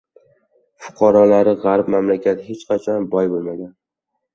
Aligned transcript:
Fuqarolari 0.85 1.55
g‘arib 1.67 1.95
mamlakat 1.99 2.45
hech 2.51 2.67
qachon 2.75 3.11
boy 3.17 3.35
bo‘lmagan. 3.39 3.75